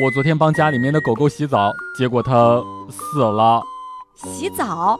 [0.00, 3.60] 我昨天帮家里面的狗狗洗澡，结果它死了。
[4.14, 4.96] 洗澡？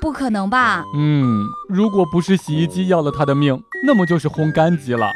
[0.00, 0.82] 不可能吧？
[0.92, 5.06] 嗯，如果不是洗衣机要了它的命，那么就是烘干机了。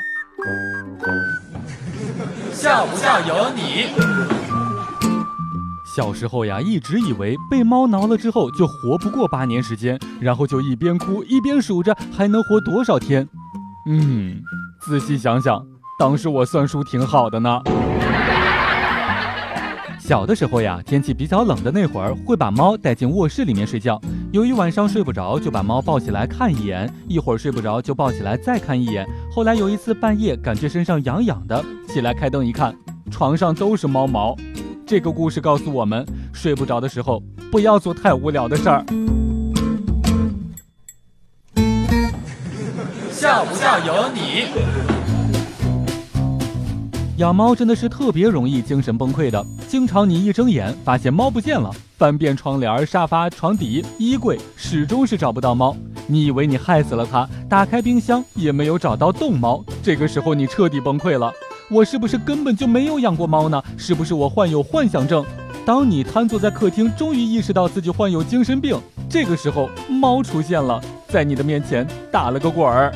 [2.52, 3.87] 笑不笑由你。
[5.96, 13.28] 小时候呀，一直以为被猫挠了之后就活不过八年时间，然后就一边哭一边数着还能活多少天。
[13.88, 14.40] 嗯，
[14.87, 15.66] 仔细想想，
[15.98, 17.60] 当时我算术挺好的呢。
[20.06, 23.98] 小的时候呀，天气比较冷的那会儿，会把猫带进卧室里面睡觉。
[24.32, 29.06] 由于晚上睡不着，就把猫抱起来看一眼，一会儿睡不着就抱起来再看一眼。
[29.32, 32.76] 后来有一次半夜感觉身上痒痒的，起来开灯一看，
[33.10, 34.36] 床上都是猫毛。
[34.86, 38.84] 这个故事告诉我们，睡不着的时候不要做太无聊的事儿。
[43.10, 44.93] 笑不笑由你。
[47.18, 55.76] 养猫真的是特别容易精神崩溃的，经常你一睁眼发现猫不见了，翻遍窗帘、沙发、床底、衣柜，始终是找不到猫。
[56.09, 61.32] 你以为你害死了它，打开冰箱也没有找到冻猫，这个时候你彻底崩溃了。
[61.70, 63.62] 我是不是根本就没有养过猫呢？
[63.76, 65.25] 是不是我患有幻想症？
[65.65, 68.77] 当你瘫坐在客厅，终于意识到自己患有精神病，
[69.09, 72.92] 这个时候猫出现了，在你的面前打了个滚儿。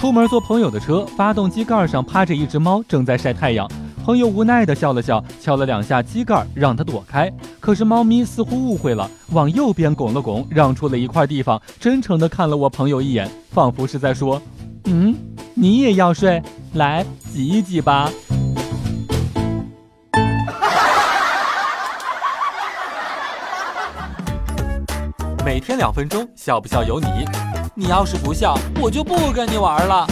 [0.00, 3.70] 出门坐朋友的车，发动机盖上趴着一只猫，正在晒太阳。
[4.02, 7.30] 朋友无奈地笑了笑，敲了两下机盖，让它躲开。
[7.60, 14.40] 可是猫咪似乎误会了，往右边拱了拱，让出了一块地方，真诚地看了我朋友一眼，仿佛是在说
[14.88, 15.14] ：“嗯，
[15.52, 18.10] 你也要睡，来挤一挤吧。”
[25.44, 27.06] 每天两分钟，笑不笑由你。
[27.74, 30.06] 你要是不笑，我就不跟你玩了。